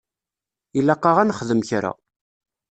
[0.77, 1.91] Ilaq-aɣ ad nexdem kra.